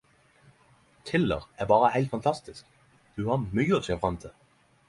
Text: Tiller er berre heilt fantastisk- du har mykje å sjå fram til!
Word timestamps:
Tiller 1.09 1.45
er 1.57 1.69
berre 1.73 1.91
heilt 1.97 2.11
fantastisk- 2.15 2.73
du 3.19 3.25
har 3.31 3.47
mykje 3.61 3.81
å 3.81 3.83
sjå 3.91 4.03
fram 4.05 4.19
til! 4.25 4.39